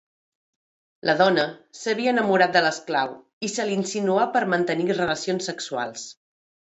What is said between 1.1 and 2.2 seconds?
dona s'havia